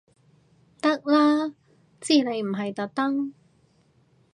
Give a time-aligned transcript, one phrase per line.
[0.81, 1.53] 得啦
[1.99, 3.35] 知你唔係特登